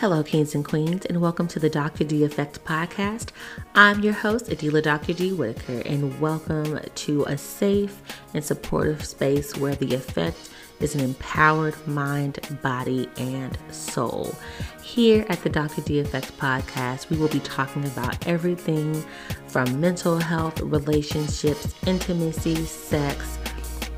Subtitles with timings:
[0.00, 2.04] Hello, kings and queens, and welcome to the Dr.
[2.04, 3.32] D Effect podcast.
[3.74, 5.12] I'm your host, Adeela Dr.
[5.12, 8.00] D Whittaker, and welcome to a safe
[8.32, 10.48] and supportive space where the effect
[10.80, 14.34] is an empowered mind, body, and soul.
[14.82, 15.82] Here at the Dr.
[15.82, 19.04] D Effect podcast, we will be talking about everything
[19.48, 23.38] from mental health, relationships, intimacy, sex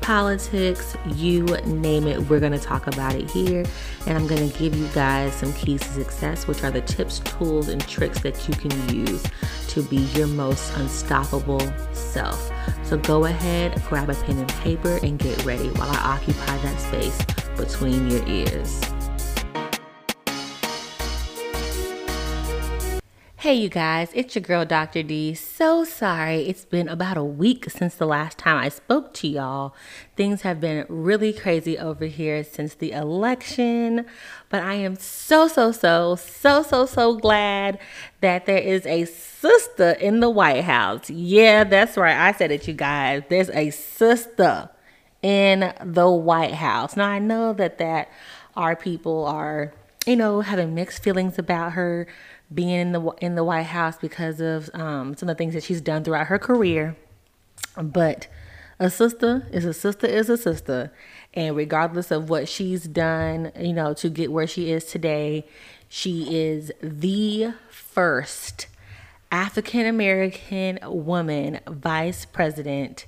[0.03, 3.63] politics, you name it, we're going to talk about it here.
[4.05, 7.19] And I'm going to give you guys some keys to success, which are the tips,
[7.19, 9.23] tools, and tricks that you can use
[9.69, 11.61] to be your most unstoppable
[11.93, 12.51] self.
[12.83, 16.79] So go ahead, grab a pen and paper, and get ready while I occupy that
[16.79, 18.81] space between your ears.
[23.43, 25.03] Hey, you guys, it's your girl, Dr.
[25.03, 25.33] D.
[25.33, 26.47] So sorry.
[26.47, 29.75] It's been about a week since the last time I spoke to y'all.
[30.15, 34.05] Things have been really crazy over here since the election,
[34.47, 37.79] but I am so, so, so, so, so, so glad
[38.21, 41.09] that there is a sister in the White House.
[41.09, 42.15] Yeah, that's right.
[42.15, 43.23] I said it, you guys.
[43.27, 44.69] There's a sister
[45.21, 46.95] in the White House.
[46.95, 48.09] Now, I know that, that
[48.55, 49.73] our people are,
[50.05, 52.07] you know, having mixed feelings about her
[52.53, 55.63] being in the in the White House because of um, some of the things that
[55.63, 56.95] she's done throughout her career.
[57.75, 58.27] But
[58.79, 60.91] a sister is a sister is a sister,
[61.33, 65.45] and regardless of what she's done, you know, to get where she is today,
[65.89, 68.67] she is the first
[69.31, 73.05] African American woman vice president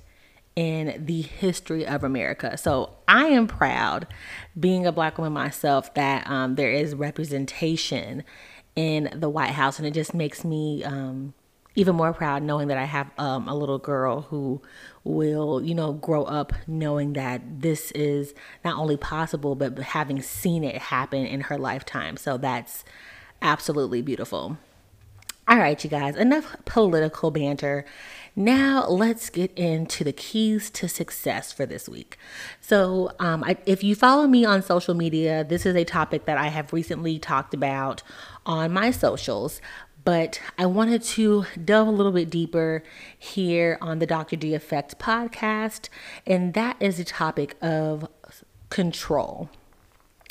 [0.56, 2.58] in the history of America.
[2.58, 4.08] So I am proud,
[4.58, 8.24] being a black woman myself, that um, there is representation
[8.76, 11.34] in the White House, and it just makes me um,
[11.76, 14.62] even more proud knowing that I have um, a little girl who
[15.04, 20.64] will, you know, grow up knowing that this is not only possible, but having seen
[20.64, 22.18] it happen in her lifetime.
[22.18, 22.84] So that's
[23.42, 24.58] absolutely beautiful.
[25.48, 27.86] All right, you guys, enough political banter.
[28.36, 32.18] Now let's get into the keys to success for this week.
[32.60, 36.40] So, um, I, if you follow me on social media, this is a topic that
[36.40, 38.02] I have recently talked about
[38.44, 39.62] on my socials.
[40.04, 42.84] But I wanted to delve a little bit deeper
[43.18, 44.36] here on the Dr.
[44.36, 45.90] D Effect podcast,
[46.26, 48.08] and that is the topic of
[48.72, 49.52] control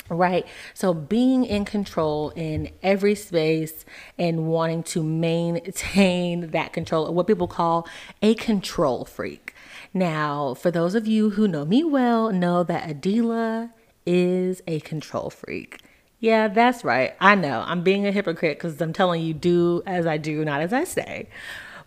[0.09, 0.45] right?
[0.73, 3.85] So being in control in every space
[4.17, 7.87] and wanting to maintain that control, what people call
[8.21, 9.53] a control freak.
[9.93, 13.71] Now, for those of you who know me well, know that Adeela
[14.05, 15.81] is a control freak.
[16.19, 17.15] Yeah, that's right.
[17.19, 17.63] I know.
[17.65, 20.83] I'm being a hypocrite because I'm telling you, do as I do, not as I
[20.83, 21.29] say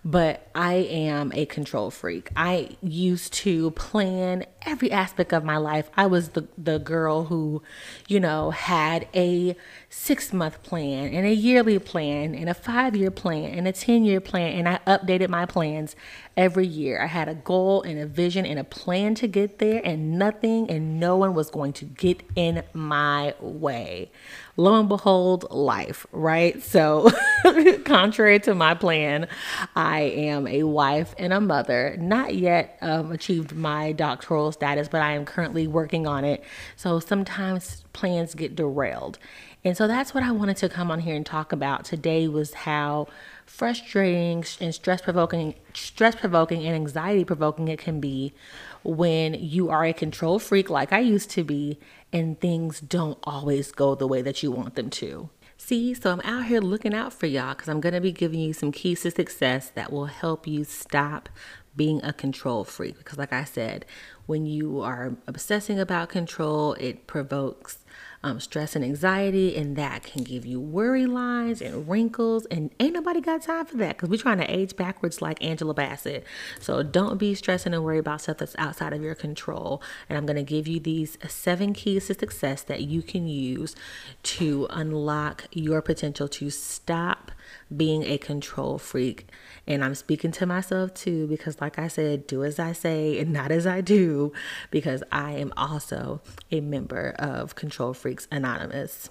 [0.05, 2.31] but I am a control freak.
[2.37, 5.91] I used to plan every aspect of my life.
[5.97, 7.63] I was the, the girl who,
[8.07, 9.57] you know, had a
[9.89, 14.05] six month plan and a yearly plan and a five year plan and a 10
[14.05, 14.53] year plan.
[14.53, 15.97] And I updated my plans
[16.37, 17.01] every year.
[17.01, 20.71] I had a goal and a vision and a plan to get there, and nothing
[20.71, 24.11] and no one was going to get in my way
[24.59, 26.61] lo and behold, life, right?
[26.63, 27.11] So,
[27.85, 29.29] contrary to my plan,
[29.75, 31.97] I am a wife and a mother.
[31.99, 36.45] Not yet um, achieved my doctoral status, but I am currently working on it.
[36.77, 39.19] So, sometimes plans get derailed.
[39.65, 42.55] And so that's what I wanted to come on here and talk about today was
[42.55, 43.09] how
[43.45, 48.33] frustrating and stress provoking stress provoking and anxiety provoking it can be
[48.85, 51.79] when you are a control freak like I used to be
[52.13, 55.29] and things don't always go the way that you want them to.
[55.57, 58.39] See, so I'm out here looking out for y'all because I'm going to be giving
[58.39, 61.29] you some keys to success that will help you stop
[61.77, 62.99] being a control freak.
[62.99, 63.85] Because, like I said,
[64.27, 67.79] when you are obsessing about control, it provokes
[68.23, 72.47] um, stress and anxiety, and that can give you worry lines and wrinkles.
[72.47, 75.73] And ain't nobody got time for that because we're trying to age backwards like Angela
[75.73, 76.25] Bassett.
[76.61, 79.83] So don't be stressing and worry about stuff that's outside of your control.
[80.09, 83.77] And I'm going to give you these seven keys to success that you can use
[84.25, 87.31] to unlock your potential to stop
[87.75, 89.29] being a control freak.
[89.67, 93.33] And I'm speaking to myself too, because, like I said, do as I say and
[93.33, 94.33] not as I do,
[94.71, 99.11] because I am also a member of Control Freaks Anonymous.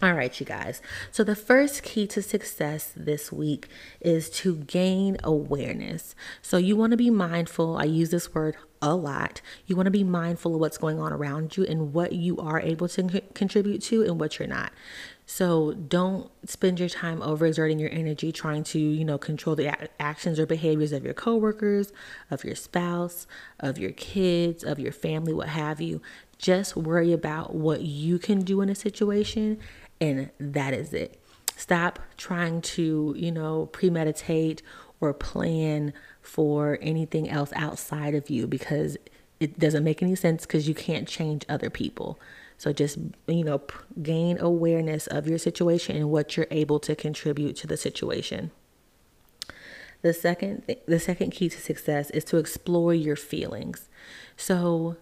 [0.00, 0.80] All right, you guys.
[1.10, 3.66] So, the first key to success this week
[4.00, 6.14] is to gain awareness.
[6.40, 7.76] So, you want to be mindful.
[7.76, 9.40] I use this word a lot.
[9.66, 12.60] You want to be mindful of what's going on around you and what you are
[12.60, 14.72] able to contribute to and what you're not.
[15.30, 19.88] So don't spend your time overexerting your energy trying to, you know, control the a-
[20.00, 21.92] actions or behaviors of your coworkers,
[22.30, 23.26] of your spouse,
[23.60, 26.00] of your kids, of your family, what have you.
[26.38, 29.58] Just worry about what you can do in a situation
[30.00, 31.20] and that is it.
[31.54, 34.62] Stop trying to, you know, premeditate
[34.98, 35.92] or plan
[36.22, 38.96] for anything else outside of you because
[39.40, 42.18] it doesn't make any sense because you can't change other people.
[42.58, 43.62] So just, you know,
[44.02, 48.50] gain awareness of your situation and what you're able to contribute to the situation.
[50.02, 53.88] The second th- the second key to success is to explore your feelings.
[54.36, 54.96] So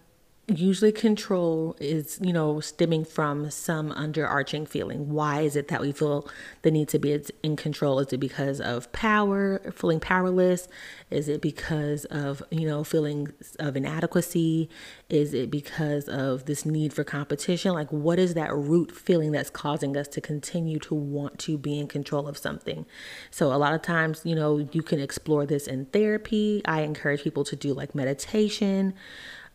[0.47, 5.09] usually control is you know stemming from some underarching feeling.
[5.09, 6.27] Why is it that we feel
[6.61, 7.99] the need to be in control?
[7.99, 10.69] Is it because of power feeling powerless?
[11.11, 14.69] Is it because of you know feelings of inadequacy?
[15.09, 17.73] Is it because of this need for competition?
[17.73, 21.77] Like what is that root feeling that's causing us to continue to want to be
[21.77, 22.85] in control of something?
[23.31, 26.61] So a lot of times you know you can explore this in therapy.
[26.63, 28.93] I encourage people to do like meditation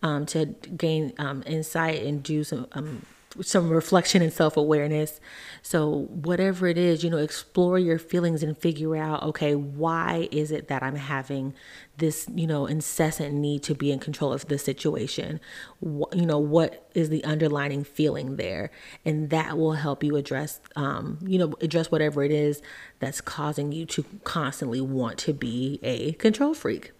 [0.02, 0.46] um, to
[0.76, 3.02] gain um, insight and do some um,
[3.40, 5.20] some reflection and self awareness.
[5.62, 10.50] So, whatever it is, you know, explore your feelings and figure out, okay, why is
[10.50, 11.54] it that I'm having
[11.96, 15.40] this, you know, incessant need to be in control of the situation?
[15.80, 18.70] What, you know, what is the underlining feeling there?
[19.04, 22.60] And that will help you address, um, you know, address whatever it is
[22.98, 26.92] that's causing you to constantly want to be a control freak.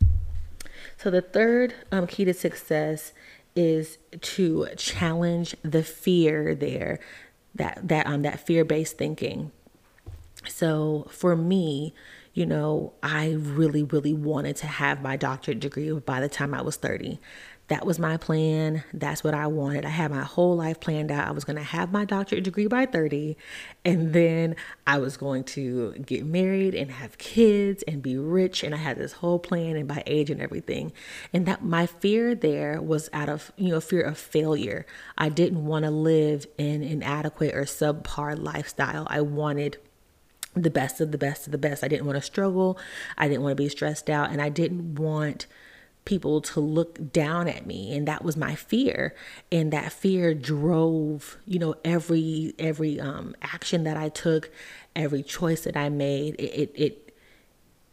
[1.03, 3.13] So the third um, key to success
[3.57, 7.01] is to challenge the fear there,
[7.57, 9.51] that that um that fear based thinking.
[10.49, 11.93] So for me,
[12.35, 16.63] you know, I really, really wanted to have my doctorate degree by the time I
[16.63, 17.19] was 30
[17.69, 18.85] that was my plan.
[18.93, 19.85] That's what I wanted.
[19.85, 21.29] I had my whole life planned out.
[21.29, 23.37] I was going to have my doctorate degree by 30,
[23.85, 24.57] and then
[24.87, 28.63] I was going to get married and have kids and be rich.
[28.63, 30.93] And I had this whole plan and by age and everything.
[31.33, 34.85] And that my fear there was out of, you know, fear of failure.
[35.17, 39.07] I didn't want to live in inadequate or subpar lifestyle.
[39.09, 39.79] I wanted
[40.55, 41.83] the best of the best of the best.
[41.83, 42.79] I didn't want to struggle.
[43.17, 44.31] I didn't want to be stressed out.
[44.31, 45.47] And I didn't want
[46.05, 49.15] people to look down at me and that was my fear.
[49.51, 54.51] And that fear drove you know every every um action that i took
[54.97, 56.35] every choice that i made.
[56.37, 57.15] It it it,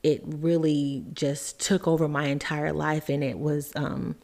[0.02, 4.16] it really just took over my entire life and it was um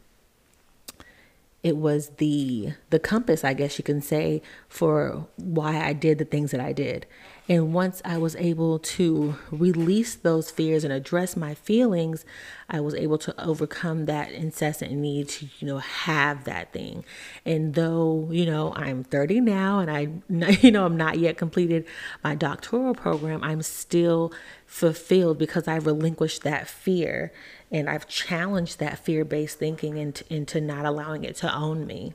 [1.66, 4.40] it was the the compass i guess you can say
[4.70, 7.08] for why i did the things that i did
[7.48, 12.26] and once I was able to release those fears and address my feelings,
[12.70, 17.06] I was able to overcome that incessant need to, you know, have that thing.
[17.46, 20.08] And though, you know, I'm 30 now and I,
[20.62, 21.86] you know, I'm not yet completed
[22.24, 24.34] my doctoral program, I'm still
[24.76, 27.32] fulfilled because I relinquished that fear
[27.72, 32.14] and I've challenged that fear based thinking into, into not allowing it to own me.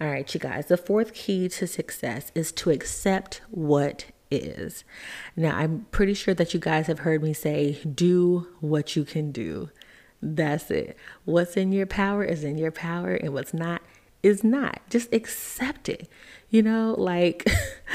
[0.00, 4.84] All right, you guys, the fourth key to success is to accept what is.
[5.36, 9.32] Now, I'm pretty sure that you guys have heard me say, do what you can
[9.32, 9.68] do.
[10.22, 10.96] That's it.
[11.26, 13.82] What's in your power is in your power, and what's not
[14.22, 14.80] is not.
[14.88, 16.08] Just accept it.
[16.48, 17.46] You know, like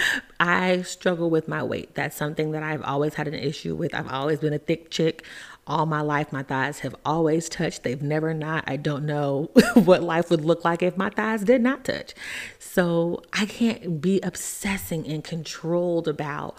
[0.42, 1.94] I struggle with my weight.
[1.94, 3.94] That's something that I've always had an issue with.
[3.94, 5.24] I've always been a thick chick
[5.68, 6.34] all my life.
[6.34, 7.84] My thighs have always touched.
[7.84, 8.64] They've never not.
[8.66, 12.16] I don't know what life would look like if my thighs did not touch.
[12.58, 16.58] So i can't be obsessing and controlled about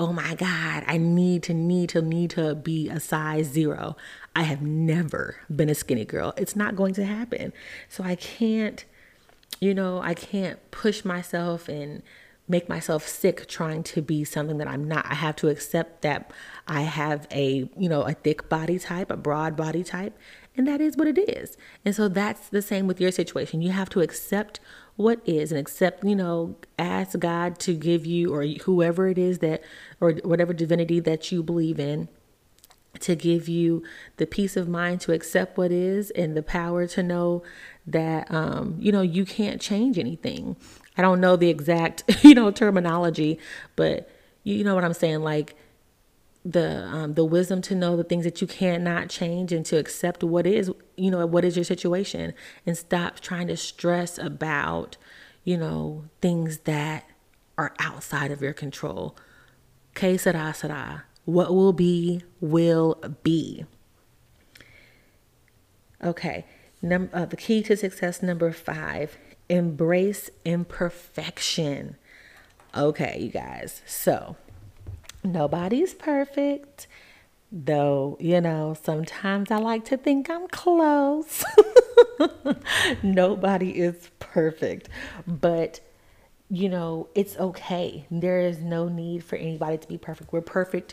[0.00, 3.96] oh my god i need to need to need to be a size zero.
[4.34, 6.34] I have never been a skinny girl.
[6.36, 7.52] It's not going to happen.
[7.88, 8.84] So i can't
[9.60, 12.02] you know i can't push myself and
[12.52, 15.06] make myself sick trying to be something that I'm not.
[15.08, 16.30] I have to accept that
[16.68, 20.16] I have a, you know, a thick body type, a broad body type,
[20.56, 21.56] and that is what it is.
[21.84, 23.62] And so that's the same with your situation.
[23.62, 24.60] You have to accept
[24.96, 29.38] what is and accept, you know, ask God to give you or whoever it is
[29.38, 29.62] that
[29.98, 32.08] or whatever divinity that you believe in
[33.00, 33.82] to give you
[34.18, 37.42] the peace of mind to accept what is and the power to know
[37.86, 40.56] that um, you know you can't change anything
[40.96, 43.38] I don't know the exact, you know, terminology,
[43.76, 44.10] but
[44.44, 45.56] you know what I'm saying like
[46.44, 50.24] the um, the wisdom to know the things that you cannot change and to accept
[50.24, 52.34] what is you know what is your situation
[52.66, 54.96] and stop trying to stress about
[55.44, 57.04] you know things that
[57.56, 59.16] are outside of your control.
[59.94, 61.04] Que sera sera.
[61.24, 63.64] What will be will be.
[66.02, 66.44] Okay.
[66.80, 69.16] Num- uh, the key to success number five
[69.48, 71.96] Embrace imperfection.
[72.74, 73.82] Okay, you guys.
[73.86, 74.36] So,
[75.22, 76.86] nobody's perfect.
[77.50, 81.44] Though, you know, sometimes I like to think I'm close.
[83.02, 84.88] Nobody is perfect.
[85.26, 85.80] But
[86.52, 88.04] you know, it's okay.
[88.10, 90.34] There is no need for anybody to be perfect.
[90.34, 90.92] We're perfect.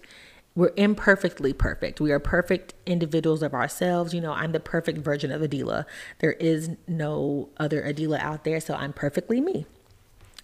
[0.59, 2.01] We're imperfectly perfect.
[2.01, 4.13] We are perfect individuals of ourselves.
[4.13, 5.85] You know, I'm the perfect version of Adeela.
[6.17, 9.65] There is no other Adeela out there, so I'm perfectly me.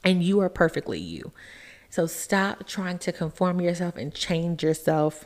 [0.05, 1.33] And you are perfectly you.
[1.89, 5.25] So stop trying to conform yourself and change yourself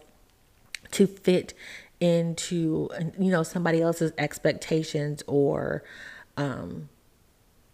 [0.89, 1.53] to fit
[1.99, 5.83] into you know somebody else's expectations or
[6.37, 6.89] um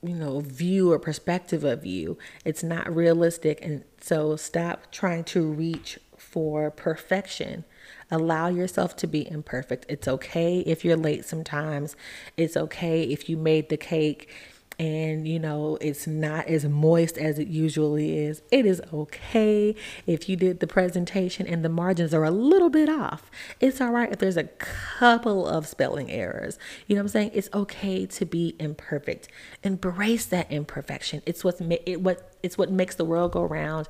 [0.01, 5.43] you know view or perspective of you it's not realistic and so stop trying to
[5.43, 7.63] reach for perfection.
[8.11, 9.85] Allow yourself to be imperfect.
[9.87, 11.95] It's okay if you're late sometimes.
[12.35, 14.29] It's okay if you made the cake
[14.77, 20.27] and you know it's not as moist as it usually is it is okay if
[20.27, 23.31] you did the presentation and the margins are a little bit off.
[23.59, 26.57] It's all right if there's a couple of spelling errors.
[26.87, 27.31] You know what i'm saying?
[27.33, 29.27] It's okay to be imperfect.
[29.63, 31.21] Embrace that imperfection.
[31.25, 33.87] It's what it what it's what makes the world go round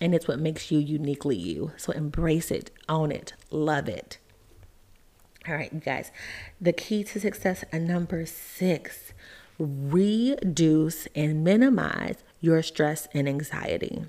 [0.00, 1.72] and it's what makes you uniquely you.
[1.76, 4.18] So embrace it own it love it.
[5.46, 6.10] All right you guys.
[6.60, 9.07] The key to success uh, number six
[9.58, 14.04] reduce and minimize your stress and anxiety.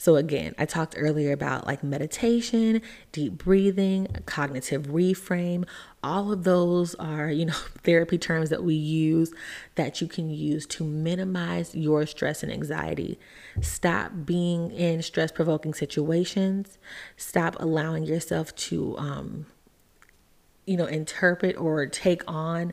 [0.00, 2.80] So, again, I talked earlier about like meditation,
[3.12, 5.66] deep breathing, cognitive reframe.
[6.02, 7.52] All of those are, you know,
[7.82, 9.34] therapy terms that we use
[9.74, 13.18] that you can use to minimize your stress and anxiety.
[13.60, 16.78] Stop being in stress provoking situations.
[17.18, 19.44] Stop allowing yourself to, um,
[20.70, 22.72] you know, interpret or take on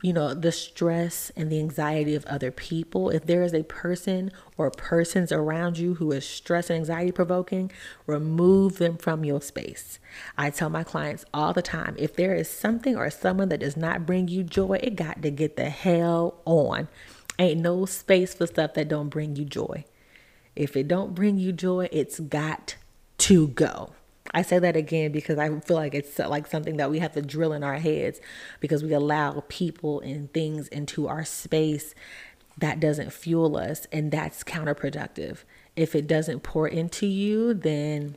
[0.00, 3.10] you know, the stress and the anxiety of other people.
[3.10, 7.72] If there is a person or persons around you who is stress and anxiety provoking,
[8.06, 9.98] remove them from your space.
[10.36, 13.76] I tell my clients all the time if there is something or someone that does
[13.76, 16.88] not bring you joy, it got to get the hell on.
[17.38, 19.84] Ain't no space for stuff that don't bring you joy.
[20.54, 22.76] If it don't bring you joy, it's got
[23.18, 23.94] to go.
[24.32, 27.22] I say that again because I feel like it's like something that we have to
[27.22, 28.20] drill in our heads
[28.60, 31.94] because we allow people and things into our space
[32.58, 35.38] that doesn't fuel us and that's counterproductive.
[35.76, 38.16] If it doesn't pour into you, then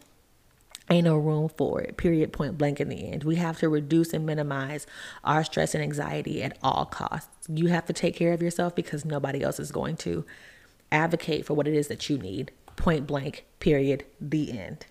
[0.89, 1.96] ain't no room for it.
[1.96, 3.24] Period point blank in the end.
[3.24, 4.88] We have to reduce and minimize
[5.24, 7.48] our stress and anxiety at all costs.
[7.48, 10.25] You have to take care of yourself because nobody else is going to
[10.91, 12.51] advocate for what it is that you need.
[12.75, 14.86] Point blank, period, the end.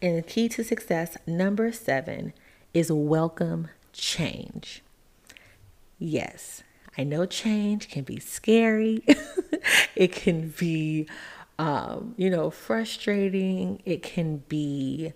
[0.00, 2.32] And the key to success, number seven,
[2.72, 4.82] is welcome change.
[5.98, 6.62] Yes,
[6.96, 9.02] I know change can be scary.
[9.96, 11.08] it can be,
[11.58, 13.82] um, you know, frustrating.
[13.84, 15.12] It can be,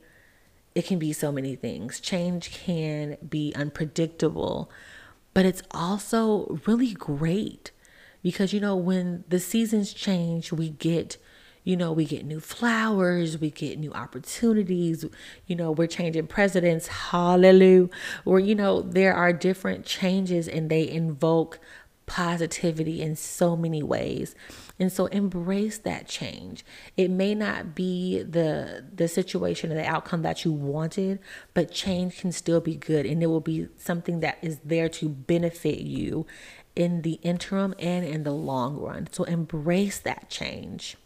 [0.74, 2.00] it can be so many things.
[2.00, 4.68] Change can be unpredictable,
[5.32, 7.70] but it's also really great
[8.20, 11.18] because, you know, when the seasons change, we get
[11.64, 15.04] you know, we get new flowers, we get new opportunities,
[15.46, 17.88] you know, we're changing presidents, hallelujah.
[18.24, 21.60] Or, you know, there are different changes and they invoke
[22.06, 24.34] positivity in so many ways.
[24.78, 26.64] And so embrace that change.
[26.96, 31.20] It may not be the the situation or the outcome that you wanted,
[31.54, 35.08] but change can still be good and it will be something that is there to
[35.08, 36.26] benefit you
[36.74, 39.08] in the interim and in the long run.
[39.12, 40.96] So embrace that change.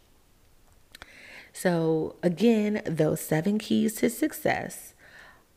[1.58, 4.92] So, again, those seven keys to success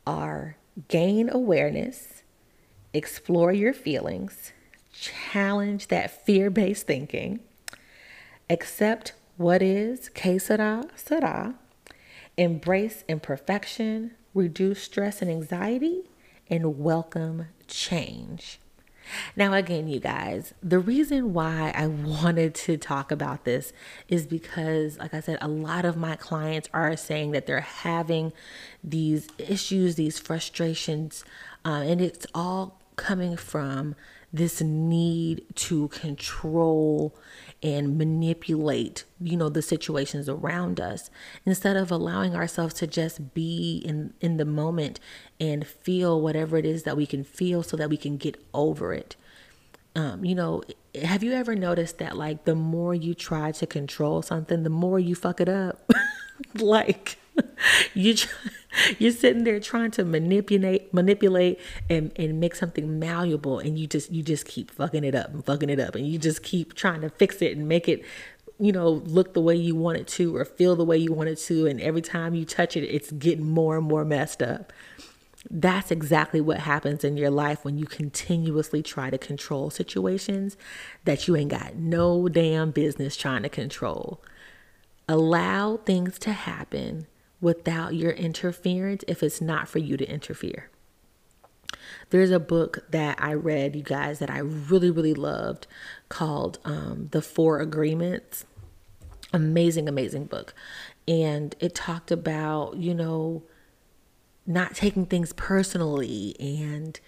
[0.08, 0.56] are
[0.88, 2.24] gain awareness,
[2.94, 4.54] explore your feelings,
[4.94, 7.42] challenge that fear based thinking,
[8.50, 11.56] accept what is, que sera, sera,
[12.38, 16.04] embrace imperfection, reduce stress and anxiety,
[16.50, 18.62] and welcome change.
[19.36, 23.74] Now, again, you guys, the reason why I wanted to talk about this
[24.08, 28.34] is because, like I said, a lot of my clients are saying that they're having
[28.84, 31.24] these issues, these frustrations,
[31.66, 33.96] uh, and it's all coming from
[34.32, 37.16] this need to control
[37.62, 41.10] and manipulate you know the situations around us
[41.46, 45.00] instead of allowing ourselves to just be in in the moment
[45.40, 48.94] and feel whatever it is that we can feel so that we can get over
[48.94, 49.16] it.
[49.96, 50.64] Um, you know
[51.04, 55.00] have you ever noticed that like the more you try to control something the more
[55.00, 55.92] you fuck it up?
[56.56, 57.18] Like
[57.94, 58.16] you
[59.00, 61.60] you're sitting there trying to manipulate manipulate
[61.90, 65.46] and, and make something malleable and you just you just keep fucking it up and
[65.46, 68.04] fucking it up and you just keep trying to fix it and make it
[68.60, 71.30] you know look the way you want it to or feel the way you want
[71.30, 74.74] it to and every time you touch it it's getting more and more messed up
[75.50, 80.58] That's exactly what happens in your life when you continuously try to control situations
[81.06, 84.22] that you ain't got no damn business trying to control.
[85.08, 87.08] Allow things to happen
[87.42, 90.70] without your interference if it's not for you to interfere.
[92.10, 95.68] There's a book that I read, you guys, that I really, really loved
[96.10, 98.46] called um, The Four Agreements.
[99.32, 100.54] Amazing, amazing book.
[101.08, 103.44] And it talked about, you know,
[104.46, 107.00] not taking things personally and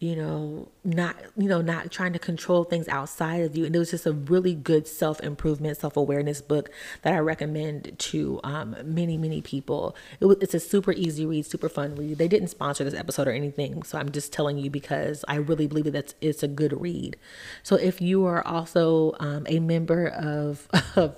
[0.00, 3.64] you know not you know not trying to control things outside of you.
[3.64, 6.70] And it was just a really good self-improvement self-awareness book
[7.02, 9.96] that i recommend to um, many many people.
[10.20, 12.18] It was, it's a super easy read super fun read.
[12.18, 15.66] They didn't sponsor this episode or anything so i'm just telling you because i really
[15.66, 17.16] believe that it's a good read.
[17.62, 21.16] So if you are also um, a member of of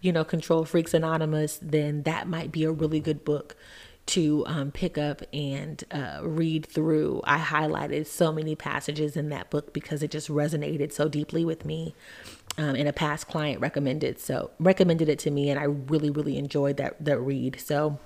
[0.00, 3.56] you know control freaks anonymous then that might be a really good book
[4.06, 7.20] to um, pick up and uh, read through.
[7.24, 11.64] I highlighted so many passages in that book because it just resonated so deeply with
[11.64, 11.94] me.
[12.58, 16.36] Um, and a past client recommended so recommended it to me, and I really really
[16.36, 17.58] enjoyed that that read.
[17.58, 17.98] So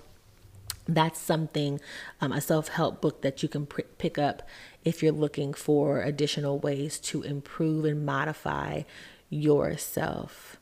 [0.87, 1.81] that's something
[2.21, 4.43] um, a self-help book that you can pr- pick up
[4.85, 8.83] if you're looking for additional ways to improve and modify
[9.29, 10.59] yourself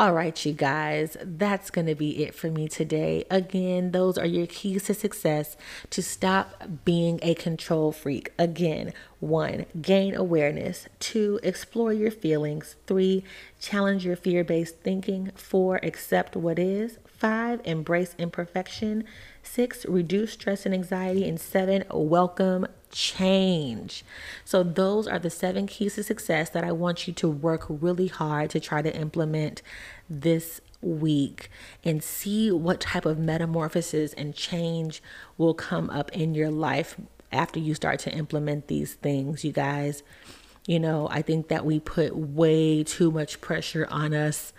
[0.00, 3.22] all right, you guys, that's going to be it for me today.
[3.30, 5.58] Again, those are your keys to success
[5.90, 8.32] to stop being a control freak.
[8.38, 10.88] Again, one, gain awareness.
[11.00, 12.76] Two, explore your feelings.
[12.86, 13.24] Three,
[13.60, 15.32] challenge your fear based thinking.
[15.34, 16.96] Four, accept what is.
[17.04, 19.04] Five, embrace imperfection.
[19.42, 21.28] Six, reduce stress and anxiety.
[21.28, 24.04] And seven, welcome change.
[24.44, 28.08] So, those are the seven keys to success that I want you to work really
[28.08, 29.62] hard to try to implement
[30.08, 31.50] this week
[31.84, 35.02] and see what type of metamorphosis and change
[35.36, 36.96] will come up in your life
[37.32, 40.02] after you start to implement these things, you guys.
[40.66, 44.52] You know, I think that we put way too much pressure on us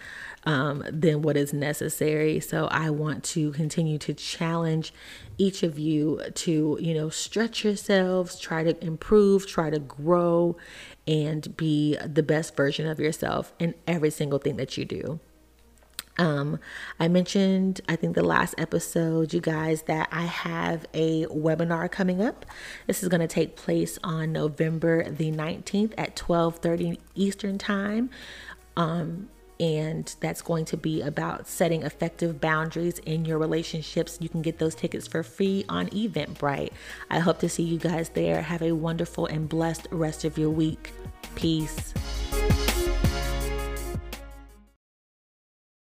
[0.44, 2.40] um, than what is necessary.
[2.40, 4.94] So I want to continue to challenge
[5.38, 10.58] each of you to, you know, stretch yourselves, try to improve, try to grow,
[11.08, 15.20] and be the best version of yourself in every single thing that you do.
[16.18, 16.60] Um,
[17.00, 22.22] I mentioned, I think the last episode, you guys, that I have a webinar coming
[22.22, 22.46] up.
[22.86, 28.10] This is going to take place on November the 19th at 12:30 Eastern Time.
[28.76, 29.30] Um,
[29.62, 34.18] and that's going to be about setting effective boundaries in your relationships.
[34.20, 36.72] You can get those tickets for free on Eventbrite.
[37.12, 38.42] I hope to see you guys there.
[38.42, 40.92] Have a wonderful and blessed rest of your week.
[41.36, 41.94] Peace.